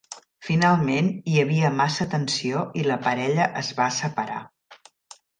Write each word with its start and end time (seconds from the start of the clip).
Finalment, 0.45 1.09
hi 1.31 1.35
havia 1.41 1.69
massa 1.81 2.07
tensió 2.13 2.63
i 2.83 2.85
la 2.87 2.97
parella 3.03 3.45
es 3.61 3.69
va 3.81 3.91
separar. 3.99 4.41